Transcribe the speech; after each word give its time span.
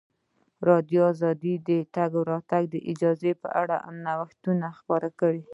ازادي 0.03 0.67
راډیو 0.69 1.05
د 1.43 1.45
د 1.67 1.69
تګ 1.95 2.11
راتګ 2.31 2.67
ازادي 2.91 3.31
په 3.41 3.47
اړه 3.61 3.77
د 3.81 3.85
نوښتونو 4.05 4.67
خبر 4.77 5.01
ورکړی. 5.05 5.41